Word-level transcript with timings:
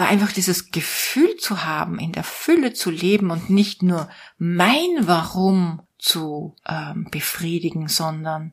Aber 0.00 0.08
einfach 0.08 0.32
dieses 0.32 0.70
Gefühl 0.70 1.36
zu 1.36 1.66
haben, 1.66 1.98
in 1.98 2.12
der 2.12 2.24
Fülle 2.24 2.72
zu 2.72 2.90
leben 2.90 3.30
und 3.30 3.50
nicht 3.50 3.82
nur 3.82 4.08
mein 4.38 4.88
Warum 5.02 5.82
zu 5.98 6.56
ähm, 6.66 7.08
befriedigen, 7.10 7.86
sondern 7.86 8.52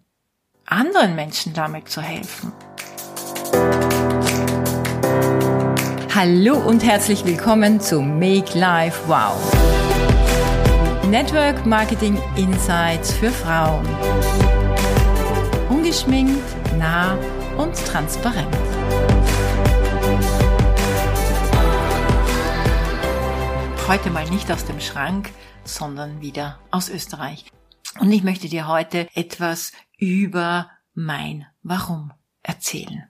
anderen 0.66 1.16
Menschen 1.16 1.54
damit 1.54 1.88
zu 1.88 2.02
helfen. 2.02 2.52
Hallo 6.14 6.58
und 6.58 6.84
herzlich 6.84 7.24
willkommen 7.24 7.80
zu 7.80 8.02
Make 8.02 8.60
Life 8.60 9.00
Wow. 9.08 9.40
Network 11.10 11.66
Marketing 11.66 12.22
Insights 12.36 13.14
für 13.14 13.32
Frauen. 13.32 13.88
Ungeschminkt, 15.70 16.44
nah 16.78 17.18
und 17.56 17.74
transparent. 17.86 18.54
Heute 23.88 24.10
mal 24.10 24.30
nicht 24.30 24.52
aus 24.52 24.66
dem 24.66 24.82
Schrank, 24.82 25.32
sondern 25.64 26.20
wieder 26.20 26.60
aus 26.72 26.90
Österreich. 26.90 27.46
Und 28.02 28.12
ich 28.12 28.22
möchte 28.22 28.50
dir 28.50 28.68
heute 28.68 29.08
etwas 29.16 29.72
über 29.98 30.70
mein 30.94 31.46
Warum 31.64 32.12
erzählen. 32.44 33.10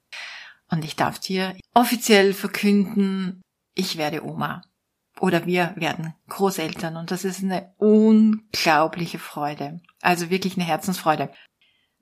Und 0.70 0.86
ich 0.86 0.96
darf 0.96 1.18
dir 1.18 1.56
offiziell 1.74 2.32
verkünden, 2.32 3.42
ich 3.74 3.98
werde 3.98 4.24
Oma. 4.24 4.62
Oder 5.20 5.48
wir 5.48 5.74
werden 5.78 6.14
Großeltern. 6.30 6.96
Und 6.96 7.10
das 7.10 7.26
ist 7.26 7.42
eine 7.42 7.74
unglaubliche 7.78 9.18
Freude. 9.18 9.82
Also 10.04 10.30
wirklich 10.30 10.58
eine 10.58 10.66
Herzensfreude. 10.66 11.32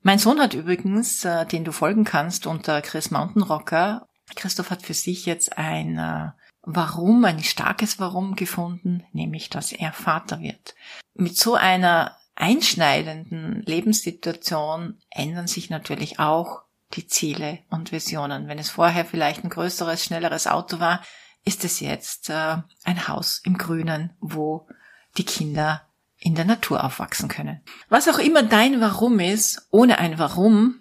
Mein 0.02 0.18
Sohn 0.18 0.38
hat 0.38 0.52
übrigens, 0.52 1.24
äh, 1.24 1.46
den 1.46 1.64
du 1.64 1.72
folgen 1.72 2.04
kannst 2.04 2.46
unter 2.46 2.82
Chris 2.82 3.10
Mountain 3.10 3.42
Rocker. 3.42 4.06
Christoph 4.34 4.70
hat 4.70 4.82
für 4.82 4.92
sich 4.92 5.24
jetzt 5.24 5.56
ein 5.56 5.96
äh, 5.96 6.32
Warum, 6.68 7.24
ein 7.24 7.44
starkes 7.44 8.00
Warum 8.00 8.34
gefunden, 8.34 9.04
nämlich 9.12 9.50
dass 9.50 9.70
er 9.70 9.92
Vater 9.92 10.40
wird. 10.40 10.74
Mit 11.14 11.36
so 11.36 11.54
einer 11.54 12.16
einschneidenden 12.34 13.62
Lebenssituation 13.62 14.98
ändern 15.10 15.46
sich 15.46 15.70
natürlich 15.70 16.18
auch 16.18 16.62
die 16.94 17.06
Ziele 17.06 17.60
und 17.70 17.92
Visionen. 17.92 18.48
Wenn 18.48 18.58
es 18.58 18.70
vorher 18.70 19.04
vielleicht 19.04 19.44
ein 19.44 19.50
größeres, 19.50 20.04
schnelleres 20.04 20.48
Auto 20.48 20.80
war, 20.80 21.02
ist 21.44 21.64
es 21.64 21.78
jetzt 21.78 22.30
äh, 22.30 22.56
ein 22.82 23.08
Haus 23.08 23.40
im 23.44 23.56
Grünen, 23.56 24.16
wo 24.20 24.68
die 25.16 25.24
Kinder 25.24 25.82
in 26.18 26.34
der 26.34 26.44
Natur 26.44 26.82
aufwachsen 26.82 27.28
können. 27.28 27.62
Was 27.88 28.08
auch 28.08 28.18
immer 28.18 28.42
dein 28.42 28.80
Warum 28.80 29.20
ist, 29.20 29.68
ohne 29.70 29.98
ein 29.98 30.18
Warum 30.18 30.80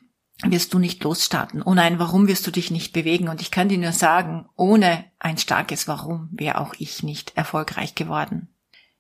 wirst 0.52 0.74
du 0.74 0.80
nicht 0.80 1.04
losstarten. 1.04 1.62
Ohne 1.62 1.82
ein 1.82 2.00
Warum 2.00 2.28
wirst 2.28 2.46
du 2.48 2.52
dich 2.52 2.72
nicht 2.72 2.94
bewegen. 2.94 3.30
Und 3.30 3.42
ich 3.42 3.52
kann 3.52 3.70
dir 3.70 3.78
nur 3.78 3.92
sagen, 3.92 4.48
ohne 4.56 5.06
ein 5.20 5.38
starkes 5.38 5.88
Warum 5.88 6.30
wäre 6.32 6.60
auch 6.60 6.74
ich 6.78 7.04
nicht 7.04 7.36
erfolgreich 7.36 7.96
geworden. 7.96 8.50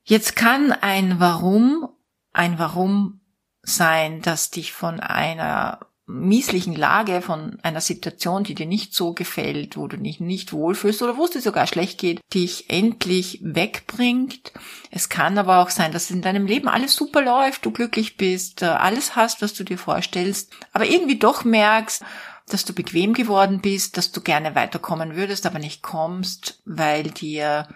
Jetzt 0.04 0.36
kann 0.36 0.72
ein 0.72 1.20
Warum 1.20 1.90
ein 2.34 2.60
Warum 2.60 3.22
sein, 3.62 4.22
das 4.22 4.52
dich 4.52 4.74
von 4.74 5.00
einer 5.00 5.80
mieslichen 6.08 6.76
Lage, 6.76 7.22
von 7.22 7.58
einer 7.64 7.82
Situation, 7.82 8.44
die 8.44 8.54
dir 8.54 8.68
nicht 8.68 8.94
so 8.94 9.14
gefällt, 9.14 9.76
wo 9.76 9.88
du 9.88 9.98
dich 9.98 10.20
nicht 10.20 10.54
wohlfühlst 10.54 11.02
oder 11.02 11.18
wo 11.18 11.26
es 11.26 11.32
dir 11.32 11.42
sogar 11.42 11.66
schlecht 11.66 12.00
geht, 12.00 12.22
dich 12.34 12.70
endlich 12.70 13.40
wegbringt. 13.42 14.52
Es 14.92 15.10
kann 15.10 15.38
aber 15.38 15.60
auch 15.60 15.72
sein, 15.72 15.92
dass 15.92 16.12
in 16.12 16.22
deinem 16.22 16.46
Leben 16.46 16.68
alles 16.68 16.96
super 16.96 17.24
läuft, 17.24 17.66
du 17.66 17.72
glücklich 17.72 18.18
bist, 18.18 18.62
äh, 18.62 18.66
alles 18.66 19.16
hast, 19.16 19.42
was 19.42 19.54
du 19.54 19.64
dir 19.64 19.80
vorstellst, 19.80 20.54
aber 20.74 20.86
irgendwie 20.86 21.18
doch 21.18 21.44
merkst, 21.44 22.04
dass 22.48 22.66
du 22.66 22.74
bequem 22.74 23.14
geworden 23.14 23.62
bist, 23.62 23.98
dass 23.98 24.12
du 24.12 24.22
gerne 24.22 24.54
weiterkommen 24.54 25.16
würdest, 25.16 25.48
aber 25.48 25.58
nicht 25.58 25.82
kommst, 25.82 26.62
weil 26.66 27.10
dir 27.10 27.68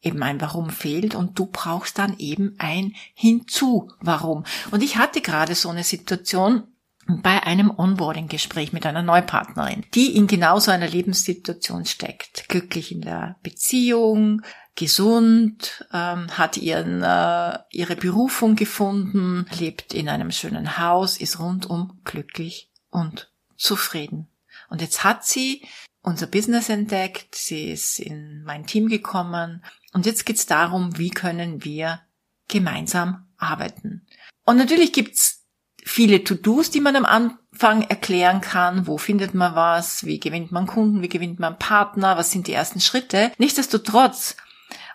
eben 0.00 0.22
ein 0.22 0.40
Warum 0.40 0.70
fehlt 0.70 1.14
und 1.14 1.38
du 1.38 1.46
brauchst 1.46 1.98
dann 1.98 2.16
eben 2.18 2.54
ein 2.58 2.94
Hinzu 3.14 3.90
Warum. 4.00 4.44
Und 4.70 4.82
ich 4.82 4.96
hatte 4.96 5.20
gerade 5.20 5.54
so 5.54 5.68
eine 5.68 5.84
Situation, 5.84 6.64
bei 7.06 7.42
einem 7.42 7.70
Onboarding-Gespräch 7.70 8.72
mit 8.72 8.86
einer 8.86 9.02
Neupartnerin, 9.02 9.84
die 9.94 10.16
in 10.16 10.26
genau 10.26 10.58
so 10.58 10.70
einer 10.70 10.88
Lebenssituation 10.88 11.84
steckt. 11.84 12.48
Glücklich 12.48 12.92
in 12.92 13.00
der 13.00 13.36
Beziehung, 13.42 14.42
gesund, 14.76 15.86
ähm, 15.92 16.28
hat 16.38 16.56
ihren, 16.56 17.02
äh, 17.02 17.58
ihre 17.70 17.96
Berufung 17.96 18.56
gefunden, 18.56 19.46
lebt 19.58 19.92
in 19.92 20.08
einem 20.08 20.30
schönen 20.30 20.78
Haus, 20.78 21.18
ist 21.18 21.38
rundum 21.38 22.00
glücklich 22.04 22.70
und 22.90 23.30
zufrieden. 23.56 24.28
Und 24.70 24.80
jetzt 24.80 25.04
hat 25.04 25.24
sie 25.24 25.66
unser 26.02 26.26
Business 26.26 26.68
entdeckt, 26.68 27.34
sie 27.34 27.70
ist 27.70 28.00
in 28.00 28.42
mein 28.44 28.66
Team 28.66 28.88
gekommen 28.88 29.64
und 29.92 30.06
jetzt 30.06 30.24
geht's 30.24 30.46
darum, 30.46 30.98
wie 30.98 31.10
können 31.10 31.64
wir 31.64 32.00
gemeinsam 32.48 33.26
arbeiten. 33.36 34.06
Und 34.44 34.56
natürlich 34.56 34.92
gibt's 34.92 35.41
viele 35.84 36.24
To-Dos, 36.24 36.70
die 36.70 36.80
man 36.80 36.96
am 36.96 37.04
Anfang 37.04 37.82
erklären 37.82 38.40
kann. 38.40 38.86
Wo 38.86 38.98
findet 38.98 39.34
man 39.34 39.54
was? 39.54 40.04
Wie 40.04 40.20
gewinnt 40.20 40.52
man 40.52 40.66
Kunden? 40.66 41.02
Wie 41.02 41.08
gewinnt 41.08 41.40
man 41.40 41.58
Partner? 41.58 42.16
Was 42.16 42.30
sind 42.30 42.46
die 42.46 42.52
ersten 42.52 42.80
Schritte? 42.80 43.32
Nichtsdestotrotz, 43.38 44.36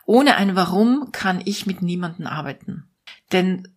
ohne 0.05 0.35
ein 0.35 0.55
Warum 0.55 1.11
kann 1.11 1.41
ich 1.43 1.65
mit 1.65 1.81
niemandem 1.81 2.27
arbeiten. 2.27 2.89
Denn 3.31 3.67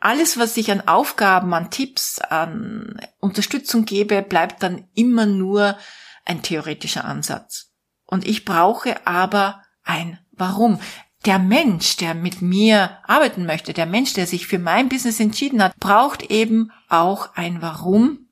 alles, 0.00 0.38
was 0.38 0.56
ich 0.56 0.70
an 0.70 0.86
Aufgaben, 0.86 1.54
an 1.54 1.70
Tipps, 1.70 2.18
an 2.18 3.00
Unterstützung 3.20 3.84
gebe, 3.84 4.22
bleibt 4.22 4.62
dann 4.62 4.84
immer 4.94 5.26
nur 5.26 5.76
ein 6.24 6.42
theoretischer 6.42 7.04
Ansatz. 7.04 7.72
Und 8.06 8.26
ich 8.26 8.44
brauche 8.44 9.06
aber 9.06 9.62
ein 9.84 10.18
Warum 10.32 10.78
der 11.24 11.38
Mensch, 11.38 11.96
der 11.96 12.14
mit 12.14 12.42
mir 12.42 12.98
arbeiten 13.04 13.44
möchte, 13.44 13.72
der 13.72 13.86
Mensch, 13.86 14.12
der 14.12 14.26
sich 14.26 14.46
für 14.46 14.58
mein 14.58 14.88
Business 14.88 15.20
entschieden 15.20 15.62
hat, 15.62 15.76
braucht 15.78 16.30
eben 16.30 16.70
auch 16.88 17.34
ein 17.34 17.60
Warum, 17.60 18.28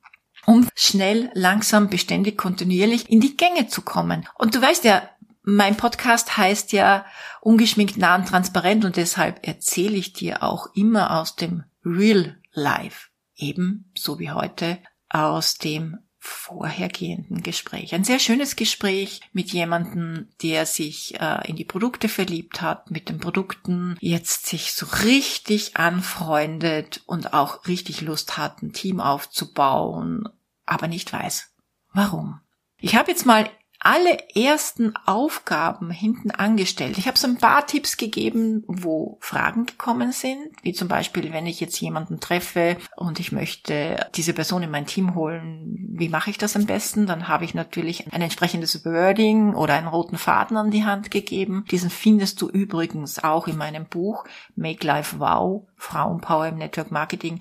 um 0.47 0.69
schnell, 0.75 1.31
langsam, 1.35 1.89
beständig, 1.89 2.39
kontinuierlich 2.39 3.11
in 3.11 3.21
die 3.21 3.37
Gänge 3.37 3.67
zu 3.67 3.83
kommen. 3.83 4.29
Und 4.39 4.55
du 4.55 4.63
weißt 4.63 4.85
ja, 4.85 5.03
mein 5.43 5.77
Podcast 5.77 6.37
heißt 6.37 6.73
ja 6.73 7.05
ungeschminkt, 7.41 7.97
nah 7.97 8.17
und 8.17 8.29
transparent 8.29 8.85
und 8.85 8.97
deshalb 8.97 9.47
erzähle 9.47 9.97
ich 9.97 10.13
dir 10.13 10.43
auch 10.43 10.69
immer 10.75 11.21
aus 11.21 11.37
dem 11.37 11.65
Real 11.85 12.37
Life. 12.53 13.09
Eben 13.37 13.93
so 13.97 14.19
wie 14.19 14.31
heute 14.31 14.79
aus 15.09 15.59
dem 15.59 15.99
vorhergehenden 16.27 17.43
Gespräch. 17.43 17.95
Ein 17.95 18.05
sehr 18.05 18.19
schönes 18.19 18.57
Gespräch 18.57 19.21
mit 19.33 19.53
jemandem, 19.53 20.29
der 20.43 20.67
sich 20.67 21.21
äh, 21.21 21.49
in 21.49 21.57
die 21.57 21.65
Produkte 21.65 22.09
verliebt 22.09 22.61
hat, 22.61 22.91
mit 22.91 23.09
den 23.09 23.19
Produkten 23.19 23.97
jetzt 24.01 24.47
sich 24.47 24.73
so 24.73 24.87
richtig 25.05 25.77
anfreundet 25.77 27.03
und 27.07 27.33
auch 27.33 27.67
richtig 27.67 28.01
Lust 28.01 28.37
hat, 28.37 28.63
ein 28.63 28.73
Team 28.73 29.01
aufzubauen, 29.01 30.29
aber 30.65 30.89
nicht 30.89 31.13
weiß, 31.13 31.53
warum. 31.93 32.41
Ich 32.79 32.97
habe 32.97 33.11
jetzt 33.11 33.27
mal 33.27 33.49
alle 33.87 34.19
ersten 34.35 34.95
Aufgaben 35.07 35.93
hinten 35.93 36.33
angestellt. 36.33 36.99
Ich 36.99 37.07
habe 37.07 37.17
so 37.17 37.29
ein 37.29 37.39
paar 37.39 37.69
Tipps 37.69 37.97
gegeben, 37.97 38.65
wo 38.67 39.17
Fragen 39.21 39.65
gekommen 39.65 40.11
sind, 40.11 40.49
wie 40.63 40.73
zum 40.73 40.89
Beispiel, 40.89 41.33
wenn 41.33 41.47
ich 41.47 41.61
jetzt 41.61 41.81
jemanden 41.81 42.19
treffe 42.19 42.79
und 42.97 43.21
ich 43.21 43.31
möchte 43.31 44.05
diese 44.17 44.33
Person 44.33 44.65
in 44.65 44.73
mein 44.73 44.87
Team 44.87 45.15
holen, 45.15 45.95
wie 45.99 46.09
mache 46.09 46.31
ich 46.31 46.37
das 46.37 46.57
am 46.57 46.67
besten? 46.67 47.07
Dann 47.07 47.29
habe 47.29 47.45
ich 47.45 47.55
natürlich 47.55 48.13
ein 48.13 48.23
entsprechendes 48.23 48.85
Wording 48.85 49.55
oder 49.55 49.75
einen 49.75 49.87
roten 49.87 50.19
Faden 50.19 50.57
an 50.57 50.73
die 50.73 50.85
Hand 50.85 51.13
gegeben. 51.13 51.65
Diesen 51.71 51.91
findest 51.91 52.43
du 52.43 52.49
übrigens 52.49 53.23
auch 53.23 53.47
in 53.47 53.57
meinem 53.57 53.87
Buch 53.87 54.25
Make 54.57 54.85
Life 54.85 55.21
Wow, 55.21 55.63
Frauenpower 55.77 56.49
im 56.49 56.57
Network 56.57 56.91
Marketing. 56.91 57.39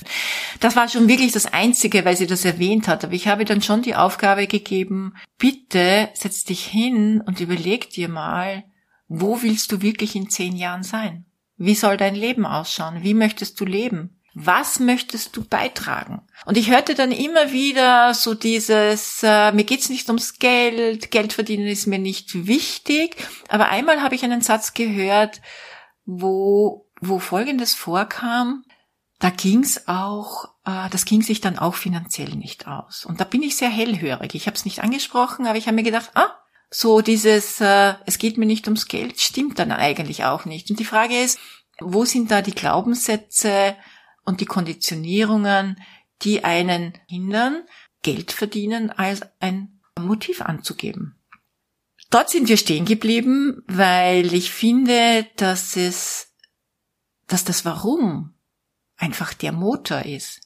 Das 0.59 0.75
war 0.75 0.87
schon 0.89 1.07
wirklich 1.07 1.31
das 1.31 1.47
Einzige, 1.47 2.05
weil 2.05 2.15
sie 2.15 2.27
das 2.27 2.45
erwähnt 2.45 2.87
hat. 2.87 3.03
Aber 3.03 3.13
ich 3.13 3.27
habe 3.27 3.45
dann 3.45 3.63
schon 3.63 3.81
die 3.81 3.95
Aufgabe 3.95 4.45
gegeben, 4.45 5.15
bitte 5.37 6.09
setz 6.13 6.34
dich 6.43 6.65
hin 6.65 7.21
und 7.21 7.39
überleg 7.39 7.89
dir 7.89 8.09
mal, 8.09 8.65
wo 9.07 9.41
willst 9.41 9.71
du 9.71 9.81
wirklich 9.81 10.15
in 10.15 10.29
zehn 10.29 10.55
Jahren 10.55 10.83
sein? 10.83 11.25
Wie 11.57 11.75
soll 11.75 11.97
dein 11.97 12.15
Leben 12.15 12.45
ausschauen? 12.45 13.03
Wie 13.03 13.13
möchtest 13.13 13.59
du 13.59 13.65
leben? 13.65 14.19
Was 14.33 14.81
möchtest 14.81 15.37
du 15.37 15.45
beitragen? 15.45 16.21
Und 16.45 16.57
ich 16.57 16.69
hörte 16.69 16.93
dann 16.93 17.13
immer 17.13 17.53
wieder 17.53 18.13
so 18.13 18.33
dieses, 18.33 19.23
äh, 19.23 19.53
mir 19.53 19.63
geht's 19.63 19.89
nicht 19.89 20.09
ums 20.09 20.39
Geld, 20.39 21.09
Geld 21.09 21.31
verdienen 21.31 21.67
ist 21.67 21.87
mir 21.87 21.99
nicht 21.99 22.45
wichtig. 22.45 23.15
Aber 23.47 23.69
einmal 23.69 24.01
habe 24.01 24.15
ich 24.15 24.25
einen 24.25 24.41
Satz 24.41 24.73
gehört, 24.73 25.41
wo, 26.05 26.89
wo 26.99 27.19
Folgendes 27.19 27.73
vorkam, 27.75 28.65
da 29.19 29.29
ging's 29.29 29.87
auch, 29.87 30.49
das 30.65 31.05
ging 31.05 31.21
sich 31.21 31.41
dann 31.41 31.59
auch 31.59 31.75
finanziell 31.75 32.35
nicht 32.35 32.67
aus. 32.67 33.05
Und 33.05 33.19
da 33.19 33.23
bin 33.23 33.43
ich 33.43 33.55
sehr 33.55 33.69
hellhörig. 33.69 34.35
Ich 34.35 34.47
habe 34.47 34.55
es 34.55 34.65
nicht 34.65 34.81
angesprochen, 34.81 35.45
aber 35.47 35.57
ich 35.57 35.67
habe 35.67 35.75
mir 35.75 35.83
gedacht, 35.83 36.11
ah, 36.15 36.35
so 36.69 37.01
dieses, 37.01 37.61
äh, 37.61 37.93
es 38.05 38.17
geht 38.17 38.37
mir 38.37 38.45
nicht 38.45 38.67
ums 38.67 38.87
Geld, 38.87 39.19
stimmt 39.19 39.59
dann 39.59 39.71
eigentlich 39.71 40.25
auch 40.25 40.45
nicht. 40.45 40.69
Und 40.69 40.79
die 40.79 40.85
Frage 40.85 41.19
ist, 41.21 41.39
wo 41.79 42.05
sind 42.05 42.31
da 42.31 42.41
die 42.41 42.55
Glaubenssätze 42.55 43.75
und 44.23 44.41
die 44.41 44.45
Konditionierungen, 44.45 45.79
die 46.23 46.43
einen 46.43 46.97
hindern, 47.07 47.63
Geld 48.01 48.31
verdienen 48.31 48.89
als 48.89 49.21
ein 49.39 49.79
Motiv 49.97 50.41
anzugeben? 50.41 51.15
dort 52.15 52.29
sind 52.29 52.47
wir 52.47 52.55
stehen 52.55 52.85
geblieben, 52.85 53.61
weil 53.67 54.33
ich 54.33 54.51
finde, 54.51 55.27
dass 55.35 55.75
es, 55.75 56.33
dass 57.27 57.43
das 57.43 57.65
Warum 57.65 58.33
einfach 58.95 59.33
der 59.33 59.51
Motor 59.51 60.03
ist. 60.05 60.39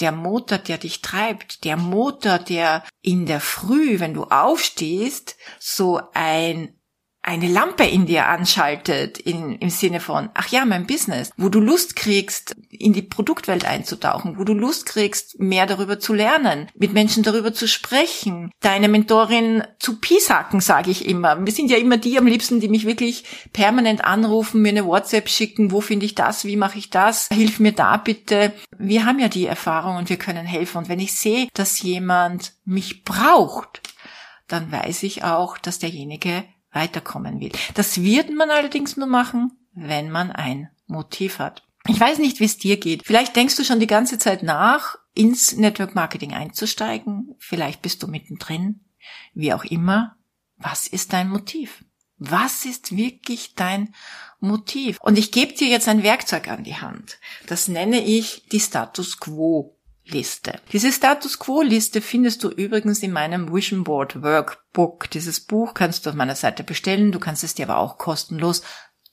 Der 0.00 0.12
Motor, 0.12 0.58
der 0.58 0.78
dich 0.78 1.02
treibt, 1.02 1.64
der 1.64 1.76
Motor, 1.76 2.38
der 2.38 2.84
in 3.00 3.26
der 3.26 3.40
Früh, 3.40 4.00
wenn 4.00 4.14
du 4.14 4.24
aufstehst, 4.24 5.36
so 5.60 6.00
ein 6.12 6.76
eine 7.26 7.48
Lampe 7.48 7.84
in 7.84 8.04
dir 8.04 8.28
anschaltet, 8.28 9.18
in, 9.18 9.56
im 9.56 9.70
Sinne 9.70 10.00
von, 10.00 10.28
ach 10.34 10.48
ja, 10.48 10.66
mein 10.66 10.86
Business, 10.86 11.30
wo 11.38 11.48
du 11.48 11.58
Lust 11.58 11.96
kriegst, 11.96 12.54
in 12.68 12.92
die 12.92 13.00
Produktwelt 13.00 13.64
einzutauchen, 13.64 14.38
wo 14.38 14.44
du 14.44 14.52
Lust 14.52 14.84
kriegst, 14.84 15.40
mehr 15.40 15.64
darüber 15.64 15.98
zu 15.98 16.12
lernen, 16.12 16.68
mit 16.74 16.92
Menschen 16.92 17.22
darüber 17.22 17.54
zu 17.54 17.66
sprechen, 17.66 18.50
deine 18.60 18.88
Mentorin 18.88 19.64
zu 19.78 20.00
pisacken, 20.00 20.60
sage 20.60 20.90
ich 20.90 21.08
immer. 21.08 21.42
Wir 21.46 21.52
sind 21.52 21.70
ja 21.70 21.78
immer 21.78 21.96
die 21.96 22.18
am 22.18 22.26
liebsten, 22.26 22.60
die 22.60 22.68
mich 22.68 22.84
wirklich 22.84 23.24
permanent 23.54 24.04
anrufen, 24.04 24.60
mir 24.60 24.68
eine 24.68 24.84
WhatsApp 24.84 25.30
schicken, 25.30 25.72
wo 25.72 25.80
finde 25.80 26.04
ich 26.04 26.14
das, 26.14 26.44
wie 26.44 26.56
mache 26.56 26.78
ich 26.78 26.90
das, 26.90 27.28
hilf 27.32 27.58
mir 27.58 27.72
da 27.72 27.96
bitte. 27.96 28.52
Wir 28.76 29.06
haben 29.06 29.18
ja 29.18 29.28
die 29.28 29.46
Erfahrung 29.46 29.96
und 29.96 30.10
wir 30.10 30.18
können 30.18 30.44
helfen. 30.44 30.76
Und 30.76 30.88
wenn 30.90 31.00
ich 31.00 31.14
sehe, 31.14 31.48
dass 31.54 31.80
jemand 31.80 32.52
mich 32.66 33.02
braucht, 33.02 33.80
dann 34.46 34.70
weiß 34.70 35.04
ich 35.04 35.24
auch, 35.24 35.56
dass 35.56 35.78
derjenige 35.78 36.44
weiterkommen 36.74 37.40
will. 37.40 37.52
Das 37.74 38.02
wird 38.02 38.30
man 38.30 38.50
allerdings 38.50 38.96
nur 38.96 39.06
machen, 39.06 39.52
wenn 39.72 40.10
man 40.10 40.30
ein 40.30 40.70
Motiv 40.86 41.38
hat. 41.38 41.62
Ich 41.86 42.00
weiß 42.00 42.18
nicht, 42.18 42.40
wie 42.40 42.44
es 42.44 42.58
dir 42.58 42.78
geht. 42.78 43.02
Vielleicht 43.04 43.36
denkst 43.36 43.56
du 43.56 43.64
schon 43.64 43.80
die 43.80 43.86
ganze 43.86 44.18
Zeit 44.18 44.42
nach, 44.42 44.96
ins 45.14 45.56
Network 45.56 45.94
Marketing 45.94 46.32
einzusteigen. 46.32 47.34
Vielleicht 47.38 47.82
bist 47.82 48.02
du 48.02 48.08
mittendrin. 48.08 48.80
Wie 49.34 49.52
auch 49.52 49.64
immer. 49.64 50.16
Was 50.56 50.86
ist 50.86 51.12
dein 51.12 51.28
Motiv? 51.28 51.84
Was 52.16 52.64
ist 52.64 52.96
wirklich 52.96 53.54
dein 53.54 53.94
Motiv? 54.40 54.98
Und 55.00 55.18
ich 55.18 55.30
gebe 55.30 55.52
dir 55.52 55.68
jetzt 55.68 55.88
ein 55.88 56.02
Werkzeug 56.02 56.48
an 56.48 56.64
die 56.64 56.76
Hand. 56.76 57.18
Das 57.46 57.68
nenne 57.68 58.02
ich 58.02 58.46
die 58.50 58.60
Status 58.60 59.18
Quo 59.18 59.76
Liste. 60.06 60.60
Diese 60.72 60.92
Status 60.92 61.38
Quo 61.38 61.62
Liste 61.62 62.00
findest 62.00 62.44
du 62.44 62.50
übrigens 62.50 63.02
in 63.02 63.12
meinem 63.12 63.52
Vision 63.52 63.84
Board 63.84 64.22
Workbook. 64.22 65.08
Dieses 65.10 65.40
Buch 65.40 65.72
kannst 65.74 66.04
du 66.04 66.10
auf 66.10 66.16
meiner 66.16 66.34
Seite 66.34 66.62
bestellen, 66.62 67.10
du 67.10 67.18
kannst 67.18 67.42
es 67.42 67.54
dir 67.54 67.68
aber 67.68 67.78
auch 67.78 67.96
kostenlos 67.96 68.62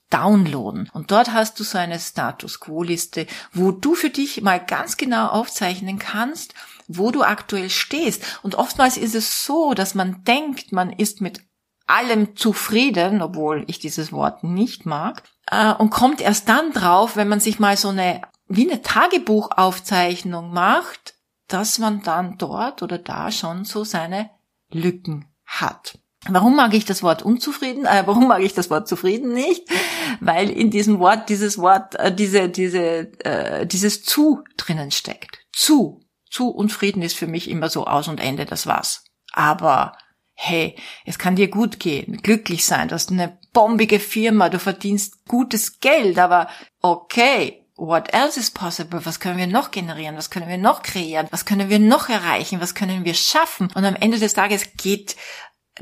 downloaden. 0.10 0.90
Und 0.94 1.12
dort 1.12 1.32
hast 1.32 1.60
du 1.60 1.64
so 1.64 1.78
eine 1.78 2.00
Status 2.00 2.60
Quo 2.60 2.84
Liste, 2.84 3.26
wo 3.54 3.72
du 3.72 3.96
für 3.96 4.10
dich 4.10 4.42
mal 4.42 4.60
ganz 4.60 4.98
genau 4.98 5.28
aufzeichnen 5.28 5.98
kannst, 5.98 6.54
wo 6.88 7.12
du 7.12 7.24
aktuell 7.24 7.70
stehst. 7.70 8.40
Und 8.44 8.56
oftmals 8.56 8.98
ist 8.98 9.16
es 9.16 9.46
so, 9.46 9.74
dass 9.74 9.96
man 9.96 10.24
denkt, 10.26 10.74
man 10.74 10.92
ist 10.92 11.22
mit 11.22 11.42
allem 11.88 12.36
zufrieden, 12.36 13.22
obwohl 13.22 13.64
ich 13.68 13.80
dieses 13.80 14.12
Wort 14.12 14.44
nicht 14.44 14.86
mag, 14.86 15.24
äh, 15.48 15.74
und 15.74 15.90
kommt 15.90 16.22
erst 16.22 16.48
dann 16.50 16.72
drauf, 16.72 17.16
wenn 17.16 17.28
man 17.28 17.40
sich 17.40 17.60
mal 17.60 17.78
so 17.78 17.90
eine 17.90 18.22
wie 18.56 18.69
eine 18.69 18.81
Tagebuchaufzeichnung 18.81 20.51
macht, 20.51 21.15
dass 21.48 21.80
man 21.80 22.01
dann 22.03 22.38
dort 22.38 22.83
oder 22.83 22.98
da 22.98 23.31
schon 23.31 23.65
so 23.65 23.83
seine 23.83 24.30
Lücken 24.71 25.25
hat. 25.45 25.98
Warum 26.30 26.56
mag 26.56 26.74
ich 26.74 26.86
das 26.86 27.01
Wort 27.01 27.24
unzufrieden? 27.24 27.86
Äh, 27.86 28.03
warum 28.06 28.27
mag 28.27 28.42
ich 28.42 28.53
das 28.53 28.69
Wort 28.69 28.88
zufrieden 28.88 29.33
nicht? 29.33 29.68
Weil 30.19 30.50
in 30.50 30.69
diesem 30.69 31.00
Wort 31.00 31.30
dieses 31.30 31.57
Wort, 31.57 31.95
äh, 31.95 32.13
diese, 32.13 32.48
diese, 32.48 33.12
äh, 33.25 33.65
dieses 33.65 34.03
zu 34.03 34.44
drinnen 34.56 34.92
steckt. 34.92 35.39
Zu. 35.51 36.01
Zu 36.30 36.50
und 36.50 36.71
Frieden 36.71 37.01
ist 37.01 37.18
für 37.18 37.27
mich 37.27 37.50
immer 37.50 37.69
so 37.69 37.86
aus 37.86 38.07
und 38.07 38.19
Ende, 38.19 38.45
das 38.45 38.68
war's. 38.68 39.03
Aber 39.33 39.98
hey, 40.33 40.75
es 41.06 41.18
kann 41.19 41.36
dir 41.36 41.50
gut 41.50 41.80
gehen, 41.80 42.18
glücklich 42.18 42.65
sein, 42.65 42.88
du 42.88 42.95
hast 42.95 43.12
eine 43.12 43.38
bombige 43.53 44.00
Firma, 44.00 44.50
du 44.50 44.59
verdienst 44.59 45.25
gutes 45.25 45.80
Geld, 45.80 46.18
aber 46.18 46.48
okay, 46.81 47.61
what 47.81 48.13
else 48.13 48.39
is 48.39 48.51
possible? 48.51 49.04
Was 49.06 49.19
können 49.19 49.39
wir 49.39 49.48
noch 49.48 49.72
generieren? 49.72 50.16
Was 50.16 50.30
können 50.30 50.48
wir 50.48 50.60
noch 50.60 50.83
kreieren? 50.83 51.28
Was 51.31 51.45
können 51.45 51.69
wir 51.69 51.80
noch 51.80 52.10
erreichen? 52.10 52.62
Was 52.62 52.75
können 52.75 53.06
wir 53.06 53.16
schaffen? 53.16 53.69
Und 53.74 53.83
am 53.83 53.95
Ende 53.95 54.19
des 54.19 54.36
Tages 54.36 54.74
geht 54.78 55.16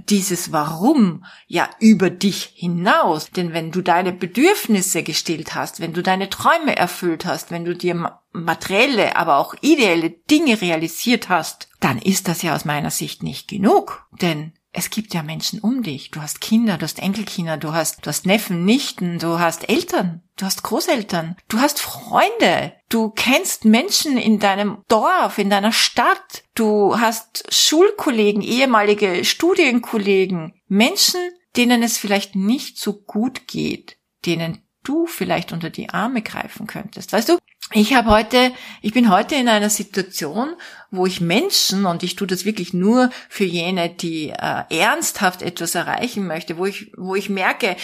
dieses 0.07 0.53
Warum 0.53 1.25
ja 1.47 1.69
über 1.79 2.09
dich 2.09 2.53
hinaus. 2.55 3.31
Denn 3.31 3.53
wenn 3.53 3.71
du 3.71 3.81
deine 3.81 4.13
Bedürfnisse 4.13 5.03
gestillt 5.03 5.55
hast, 5.55 5.81
wenn 5.81 5.93
du 5.93 6.01
deine 6.01 6.29
Träume 6.29 6.77
erfüllt 6.77 7.25
hast, 7.25 7.51
wenn 7.51 7.65
du 7.65 7.75
dir 7.75 8.17
materielle, 8.31 9.17
aber 9.17 9.37
auch 9.37 9.55
ideelle 9.59 10.11
Dinge 10.11 10.61
realisiert 10.61 11.27
hast, 11.27 11.67
dann 11.81 11.97
ist 11.97 12.29
das 12.29 12.43
ja 12.43 12.55
aus 12.55 12.63
meiner 12.63 12.91
Sicht 12.91 13.23
nicht 13.23 13.49
genug. 13.49 14.07
Denn 14.21 14.53
es 14.71 14.89
gibt 14.89 15.13
ja 15.13 15.23
Menschen 15.23 15.59
um 15.59 15.81
dich. 15.81 16.11
Du 16.11 16.21
hast 16.21 16.41
Kinder, 16.41 16.77
du 16.77 16.83
hast 16.83 16.99
Enkelkinder, 16.99 17.57
du 17.57 17.73
hast, 17.73 18.05
du 18.05 18.09
hast 18.09 18.25
Neffen, 18.25 18.65
Nichten, 18.65 19.17
du 19.17 19.39
hast 19.39 19.67
Eltern, 19.67 20.21
du 20.37 20.45
hast 20.45 20.63
Großeltern, 20.63 21.35
du 21.47 21.59
hast 21.59 21.79
Freunde, 21.79 22.73
du 22.87 23.09
kennst 23.09 23.65
Menschen 23.65 24.17
in 24.17 24.39
deinem 24.39 24.83
Dorf, 24.87 25.37
in 25.37 25.49
deiner 25.49 25.71
Stadt, 25.71 26.43
du 26.53 26.99
hast 26.99 27.45
Schulkollegen, 27.53 28.41
ehemalige 28.41 29.25
Studienkollegen, 29.25 30.53
Menschen, 30.67 31.21
denen 31.55 31.81
es 31.81 31.97
vielleicht 31.97 32.35
nicht 32.35 32.77
so 32.77 32.93
gut 32.93 33.47
geht, 33.47 33.97
denen 34.25 34.68
du 34.89 35.05
vielleicht 35.05 35.53
unter 35.53 35.69
die 35.69 35.89
Arme 35.89 36.21
greifen 36.21 36.65
könntest. 36.65 37.13
Weißt 37.13 37.29
du, 37.29 37.37
ich 37.71 37.93
habe 37.93 38.09
heute, 38.09 38.51
ich 38.81 38.93
bin 38.93 39.11
heute 39.11 39.35
in 39.35 39.47
einer 39.47 39.69
Situation, 39.69 40.55
wo 40.89 41.05
ich 41.05 41.21
Menschen, 41.21 41.85
und 41.85 42.01
ich 42.01 42.15
tue 42.15 42.25
das 42.25 42.43
wirklich 42.43 42.73
nur 42.73 43.11
für 43.29 43.43
jene, 43.43 43.89
die 43.89 44.29
äh, 44.29 44.63
ernsthaft 44.69 45.43
etwas 45.43 45.75
erreichen 45.75 46.25
möchte, 46.25 46.57
wo 46.57 46.65
ich, 46.65 46.91
wo 46.97 47.13
ich 47.13 47.29
merke, 47.29 47.75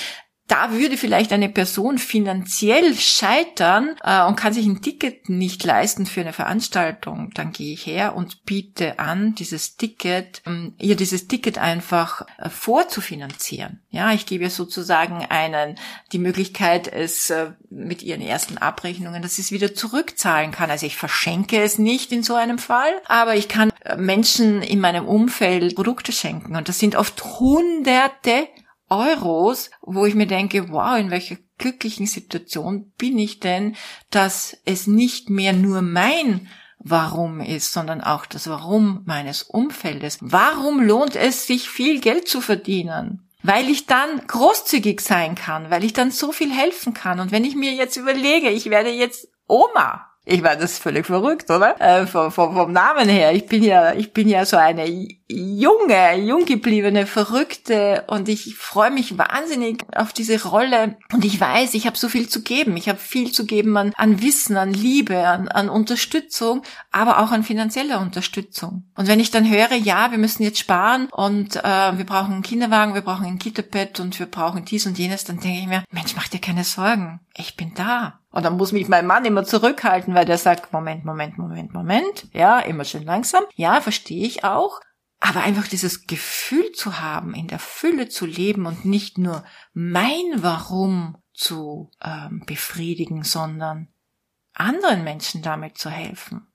da 0.48 0.72
würde 0.72 0.96
vielleicht 0.96 1.34
eine 1.34 1.50
Person 1.50 1.98
finanziell 1.98 2.96
scheitern 2.96 3.96
äh, 4.04 4.24
und 4.26 4.36
kann 4.36 4.54
sich 4.54 4.68
ein 4.68 4.82
Ticket 4.82 5.28
nicht 5.28 5.64
leisten 5.64 6.06
für 6.06 6.22
eine 6.22 6.34
Veranstaltung, 6.34 7.32
dann 7.34 7.52
gehe 7.52 7.74
ich 7.74 7.88
her 7.88 8.16
und 8.16 8.46
biete 8.46 9.00
an, 9.00 9.34
dieses 9.34 9.76
Ticket, 9.76 10.44
ähm, 10.46 10.74
ihr 10.78 10.96
dieses 10.96 11.28
Ticket 11.28 11.58
einfach 11.58 12.28
äh, 12.38 12.50
vorzufinanzieren. 12.50 13.82
Ja, 13.90 14.14
ich 14.14 14.28
gebe 14.28 14.44
ihr 14.44 14.50
sozusagen 14.52 15.26
einen 15.30 15.80
die 16.12 16.20
Möglichkeit, 16.20 16.88
es 16.94 17.32
äh, 17.32 17.52
mit 17.72 18.04
ihren 18.04 18.22
ersten 18.22 18.60
Abrechnungen, 18.60 19.24
dass 19.24 19.36
sie 19.36 19.42
es 19.42 19.52
wieder 19.52 19.74
zurückzahlen 19.74 20.52
kann. 20.52 20.70
Also 20.70 20.86
ich 20.86 20.96
verschenke 20.96 21.60
es 21.62 21.80
nicht 21.80 22.12
in 22.12 22.22
so 22.22 22.36
einem 22.36 22.60
Fall, 22.60 22.92
aber 23.08 23.36
ich 23.36 23.48
kann 23.48 23.72
äh, 23.84 23.98
Menschen 23.98 24.62
in 24.62 24.80
meinem 24.80 25.08
Umfeld 25.08 25.76
Produkte 25.76 26.12
schenken 26.12 26.56
und 26.56 26.70
das 26.70 26.78
sind 26.78 26.96
oft 26.96 27.40
hunderte 27.40 28.48
Euros, 28.90 29.72
wo 29.82 30.06
ich 30.06 30.16
mir 30.16 30.28
denke, 30.28 30.70
wow, 30.72 30.98
in 30.98 31.12
welcher 31.12 31.38
glücklichen 31.58 32.06
Situation 32.06 32.92
bin 32.98 33.18
ich 33.18 33.40
denn, 33.40 33.76
dass 34.10 34.58
es 34.66 34.88
nicht 34.88 35.30
mehr 35.30 35.54
nur 35.54 35.82
mein 35.82 36.48
Warum 36.80 37.40
ist, 37.40 37.74
sondern 37.74 38.02
auch 38.02 38.26
das 38.28 38.48
Warum 38.48 39.02
meines 39.06 39.42
Umfeldes. 39.42 40.20
Warum 40.22 40.82
lohnt 40.82 41.16
es 41.16 41.48
sich 41.48 41.70
viel 41.70 42.00
Geld 42.00 42.28
zu 42.28 42.42
verdienen? 42.42 43.28
Weil 43.42 43.70
ich 43.70 43.86
dann 43.88 44.28
großzügig 44.28 45.02
sein 45.02 45.36
kann, 45.36 45.72
weil 45.72 45.84
ich 45.84 45.94
dann 45.94 46.12
so 46.12 46.32
viel 46.32 46.52
helfen 46.52 46.94
kann. 46.94 47.20
Und 47.20 47.32
wenn 47.32 47.44
ich 47.44 47.56
mir 47.56 47.72
jetzt 47.72 47.98
überlege, 47.98 48.50
ich 48.50 48.70
werde 48.70 48.90
jetzt 48.90 49.28
Oma, 49.48 50.12
ich 50.26 50.44
war 50.44 50.56
das 50.56 50.80
völlig 50.80 51.06
verrückt, 51.06 51.52
oder? 51.52 51.80
Äh, 51.80 52.08
vom, 52.08 52.32
vom, 52.32 52.56
vom 52.56 52.72
Namen 52.72 53.08
her. 53.08 53.34
Ich 53.34 53.46
bin 53.46 53.64
ja, 53.64 53.94
ich 53.94 54.12
bin 54.12 54.28
ja 54.28 54.44
so 54.46 54.58
eine 54.58 54.88
junge, 55.28 56.18
jung 56.18 56.46
gebliebene 56.46 57.06
Verrückte 57.06 58.04
und 58.08 58.28
ich 58.28 58.56
freue 58.56 58.90
mich 58.90 59.18
wahnsinnig 59.18 59.84
auf 59.96 60.14
diese 60.14 60.44
Rolle. 60.44 60.98
Und 61.14 61.26
ich 61.26 61.40
weiß, 61.40 61.76
ich 61.76 61.86
habe 61.86 61.98
so 61.98 62.10
viel 62.10 62.28
zu 62.28 62.42
geben. 62.42 62.76
Ich 62.76 62.90
habe 62.90 62.98
viel 62.98 63.32
zu 63.32 63.46
geben 63.46 63.78
an, 63.78 63.92
an 63.96 64.22
Wissen, 64.24 64.58
an 64.58 64.74
Liebe, 64.74 65.28
an, 65.28 65.48
an 65.48 65.70
Unterstützung, 65.70 66.64
aber 66.92 67.20
auch 67.20 67.32
an 67.32 67.44
finanzieller 67.44 68.00
Unterstützung. 68.00 68.84
Und 68.96 69.08
wenn 69.08 69.20
ich 69.20 69.30
dann 69.30 69.50
höre, 69.50 69.76
ja, 69.76 70.10
wir 70.10 70.18
müssen 70.18 70.42
jetzt 70.42 70.60
sparen 70.60 71.08
und 71.12 71.56
äh, 71.58 71.98
wir 71.98 72.06
brauchen 72.06 72.34
einen 72.34 72.44
Kinderwagen, 72.44 72.96
wir 72.96 73.02
brauchen 73.02 73.26
ein 73.26 73.40
Kitterbett 73.40 74.00
und 74.00 74.18
wir 74.18 74.26
brauchen 74.26 74.66
dies 74.66 74.88
und 74.88 74.98
jenes, 74.98 75.24
dann 75.24 75.40
denke 75.40 75.60
ich 75.60 75.68
mir, 75.68 75.84
Mensch, 75.92 76.16
mach 76.16 76.28
dir 76.28 76.40
keine 76.40 76.64
Sorgen. 76.64 77.20
Ich 77.38 77.56
bin 77.56 77.74
da. 77.76 78.20
Und 78.36 78.44
dann 78.44 78.58
muss 78.58 78.74
mich 78.74 78.90
mein 78.90 79.08
Mann 79.08 79.24
immer 79.24 79.46
zurückhalten, 79.46 80.14
weil 80.14 80.26
der 80.26 80.38
sagt, 80.38 80.74
Moment, 80.74 81.06
Moment, 81.06 81.38
Moment, 81.38 81.74
Moment. 81.74 82.28
Ja, 82.34 82.60
immer 82.60 82.84
schön 82.84 83.06
langsam. 83.06 83.46
Ja, 83.56 83.80
verstehe 83.80 84.28
ich 84.28 84.44
auch. 84.44 84.82
Aber 85.22 85.40
einfach 85.40 85.70
dieses 85.70 86.06
Gefühl 86.06 86.74
zu 86.74 87.00
haben, 87.00 87.34
in 87.34 87.48
der 87.48 87.60
Fülle 87.60 88.10
zu 88.10 88.26
leben 88.26 88.66
und 88.66 88.84
nicht 88.84 89.18
nur 89.18 89.46
mein 89.74 90.26
Warum 90.36 91.16
zu 91.34 91.92
ähm, 92.04 92.44
befriedigen, 92.46 93.24
sondern 93.24 93.88
anderen 94.54 95.06
Menschen 95.06 95.42
damit 95.42 95.78
zu 95.78 95.90
helfen. 95.90 96.46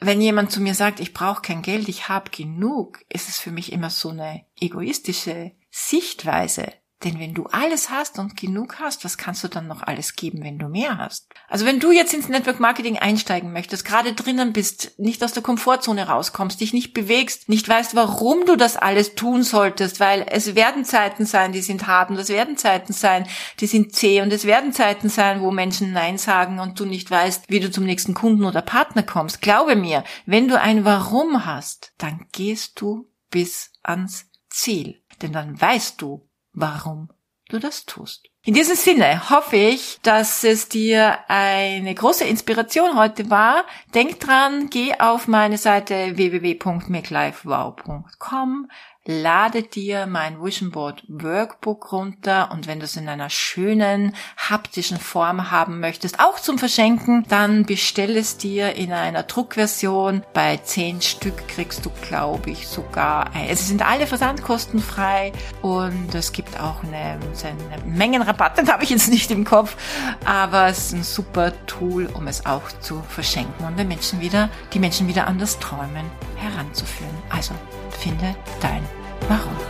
Wenn 0.00 0.22
jemand 0.22 0.50
zu 0.50 0.62
mir 0.62 0.74
sagt, 0.74 0.98
ich 0.98 1.12
brauche 1.12 1.42
kein 1.42 1.60
Geld, 1.60 1.90
ich 1.90 2.08
habe 2.08 2.30
genug, 2.30 3.00
ist 3.10 3.28
es 3.28 3.38
für 3.38 3.50
mich 3.50 3.70
immer 3.72 3.90
so 3.90 4.08
eine 4.08 4.46
egoistische 4.58 5.52
Sichtweise. 5.70 6.72
Denn 7.04 7.20
wenn 7.20 7.32
du 7.32 7.44
alles 7.46 7.90
hast 7.90 8.18
und 8.18 8.36
genug 8.36 8.80
hast, 8.80 9.04
was 9.04 9.16
kannst 9.16 9.44
du 9.44 9.48
dann 9.48 9.68
noch 9.68 9.82
alles 9.82 10.16
geben, 10.16 10.42
wenn 10.42 10.58
du 10.58 10.68
mehr 10.68 10.98
hast? 10.98 11.28
Also 11.48 11.64
wenn 11.64 11.78
du 11.78 11.92
jetzt 11.92 12.12
ins 12.12 12.28
Network 12.28 12.58
Marketing 12.58 12.98
einsteigen 12.98 13.52
möchtest, 13.52 13.84
gerade 13.84 14.14
drinnen 14.14 14.52
bist, 14.52 14.98
nicht 14.98 15.22
aus 15.22 15.32
der 15.32 15.44
Komfortzone 15.44 16.08
rauskommst, 16.08 16.60
dich 16.60 16.72
nicht 16.72 16.94
bewegst, 16.94 17.48
nicht 17.48 17.68
weißt, 17.68 17.94
warum 17.94 18.46
du 18.46 18.56
das 18.56 18.76
alles 18.76 19.14
tun 19.14 19.44
solltest, 19.44 20.00
weil 20.00 20.26
es 20.28 20.56
werden 20.56 20.84
Zeiten 20.84 21.24
sein, 21.24 21.52
die 21.52 21.62
sind 21.62 21.86
hart 21.86 22.10
und 22.10 22.16
es 22.16 22.30
werden 22.30 22.56
Zeiten 22.56 22.92
sein, 22.92 23.28
die 23.60 23.68
sind 23.68 23.94
zäh 23.94 24.20
und 24.20 24.32
es 24.32 24.44
werden 24.44 24.72
Zeiten 24.72 25.08
sein, 25.08 25.40
wo 25.40 25.52
Menschen 25.52 25.92
Nein 25.92 26.18
sagen 26.18 26.58
und 26.58 26.80
du 26.80 26.84
nicht 26.84 27.08
weißt, 27.08 27.44
wie 27.48 27.60
du 27.60 27.70
zum 27.70 27.84
nächsten 27.84 28.14
Kunden 28.14 28.44
oder 28.44 28.60
Partner 28.60 29.04
kommst. 29.04 29.40
Glaube 29.40 29.76
mir, 29.76 30.02
wenn 30.26 30.48
du 30.48 30.60
ein 30.60 30.84
Warum 30.84 31.46
hast, 31.46 31.92
dann 31.98 32.26
gehst 32.32 32.80
du 32.80 33.08
bis 33.30 33.70
ans 33.84 34.26
Ziel. 34.50 35.00
Denn 35.22 35.32
dann 35.32 35.60
weißt 35.60 36.00
du, 36.00 36.27
warum 36.52 37.08
du 37.48 37.58
das 37.58 37.84
tust. 37.86 38.30
In 38.48 38.54
diesem 38.54 38.76
Sinne 38.76 39.28
hoffe 39.28 39.56
ich, 39.56 39.98
dass 40.00 40.42
es 40.42 40.70
dir 40.70 41.18
eine 41.28 41.94
große 41.94 42.24
Inspiration 42.24 42.96
heute 42.96 43.28
war. 43.28 43.66
Denk 43.94 44.20
dran, 44.20 44.70
geh 44.70 44.94
auf 44.98 45.28
meine 45.28 45.58
Seite 45.58 46.16
www.makelifewow.com, 46.16 48.68
lade 49.08 49.62
dir 49.62 50.06
mein 50.06 50.44
Vision 50.44 50.70
Board 50.70 51.02
Workbook 51.08 51.92
runter 51.92 52.50
und 52.52 52.66
wenn 52.66 52.78
du 52.78 52.84
es 52.84 52.94
in 52.94 53.08
einer 53.08 53.30
schönen 53.30 54.14
haptischen 54.36 54.98
Form 54.98 55.50
haben 55.50 55.80
möchtest, 55.80 56.20
auch 56.20 56.38
zum 56.38 56.58
Verschenken, 56.58 57.24
dann 57.26 57.64
bestell 57.64 58.18
es 58.18 58.36
dir 58.36 58.74
in 58.74 58.92
einer 58.92 59.22
Druckversion. 59.22 60.22
Bei 60.34 60.58
zehn 60.58 61.00
Stück 61.00 61.48
kriegst 61.48 61.86
du, 61.86 61.90
glaube 62.06 62.50
ich, 62.50 62.68
sogar, 62.68 63.30
es 63.48 63.66
sind 63.66 63.80
alle 63.80 64.06
versandkostenfrei 64.06 65.32
und 65.62 66.14
es 66.14 66.32
gibt 66.32 66.60
auch 66.60 66.84
eine, 66.84 67.18
eine 67.44 67.84
Mengenrabatt, 67.86 68.37
den 68.56 68.70
habe 68.70 68.84
ich 68.84 68.90
jetzt 68.90 69.08
nicht 69.08 69.30
im 69.30 69.44
Kopf, 69.44 69.76
aber 70.24 70.66
es 70.68 70.78
ist 70.78 70.92
ein 70.92 71.02
super 71.02 71.52
Tool, 71.66 72.08
um 72.14 72.26
es 72.26 72.46
auch 72.46 72.68
zu 72.80 73.02
verschenken 73.08 73.66
und 73.66 73.78
den 73.78 73.88
Menschen 73.88 74.20
wieder, 74.20 74.48
die 74.72 74.78
Menschen 74.78 75.08
wieder 75.08 75.26
an 75.26 75.38
das 75.38 75.58
Träumen 75.58 76.10
heranzuführen. 76.36 77.14
Also 77.30 77.54
finde 77.98 78.34
dein 78.60 78.82
Warum? 79.28 79.67